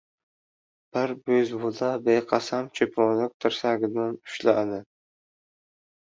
Bir 0.95 1.11
bo‘zbola 1.29 1.89
beqasam 2.07 2.69
choponlik 2.79 3.35
tirsagidan 3.45 4.17
ushladi. 4.31 4.79